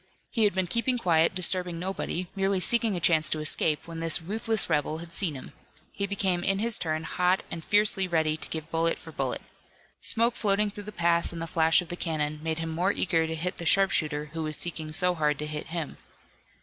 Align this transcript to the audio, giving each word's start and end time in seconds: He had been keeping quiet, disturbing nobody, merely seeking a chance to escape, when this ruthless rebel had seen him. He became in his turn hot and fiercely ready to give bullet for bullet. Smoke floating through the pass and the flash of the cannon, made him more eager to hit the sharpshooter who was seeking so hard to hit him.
He 0.31 0.45
had 0.45 0.55
been 0.55 0.65
keeping 0.65 0.97
quiet, 0.97 1.35
disturbing 1.35 1.77
nobody, 1.77 2.25
merely 2.35 2.59
seeking 2.59 2.95
a 2.95 2.99
chance 2.99 3.29
to 3.29 3.39
escape, 3.39 3.85
when 3.87 3.99
this 3.99 4.19
ruthless 4.19 4.67
rebel 4.67 4.97
had 4.97 5.11
seen 5.11 5.35
him. 5.35 5.51
He 5.91 6.07
became 6.07 6.43
in 6.43 6.57
his 6.57 6.79
turn 6.79 7.03
hot 7.03 7.43
and 7.51 7.63
fiercely 7.63 8.07
ready 8.07 8.35
to 8.35 8.49
give 8.49 8.71
bullet 8.71 8.97
for 8.97 9.11
bullet. 9.11 9.43
Smoke 10.01 10.35
floating 10.35 10.71
through 10.71 10.85
the 10.85 10.91
pass 10.91 11.31
and 11.31 11.39
the 11.39 11.45
flash 11.45 11.83
of 11.83 11.89
the 11.89 11.95
cannon, 11.95 12.39
made 12.41 12.57
him 12.57 12.69
more 12.71 12.91
eager 12.91 13.27
to 13.27 13.35
hit 13.35 13.57
the 13.57 13.65
sharpshooter 13.67 14.31
who 14.33 14.41
was 14.41 14.57
seeking 14.57 14.91
so 14.91 15.13
hard 15.13 15.37
to 15.37 15.45
hit 15.45 15.67
him. 15.67 15.97